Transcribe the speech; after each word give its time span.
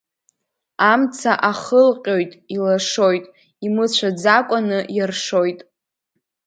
Амца 0.91 1.31
ахылҟьоит, 1.49 2.31
илашоит, 2.55 3.25
имыцәаӡакәаны 3.65 4.79
иаршоит. 4.97 5.59